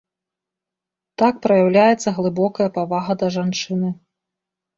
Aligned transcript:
Так 1.21 1.33
праяўляецца 1.43 2.09
глыбокая 2.17 2.67
павага 2.79 3.11
да 3.21 3.27
жанчыны. 3.37 3.93